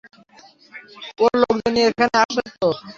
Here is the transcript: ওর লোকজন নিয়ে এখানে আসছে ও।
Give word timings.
ওর 1.21 1.33
লোকজন 1.41 1.69
নিয়ে 1.75 1.87
এখানে 1.91 2.15
আসছে 2.21 2.41
ও। 2.61 2.69